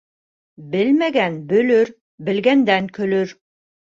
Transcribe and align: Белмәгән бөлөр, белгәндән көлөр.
Белмәгән 0.75 1.35
бөлөр, 1.51 1.93
белгәндән 2.29 2.91
көлөр. 2.99 3.37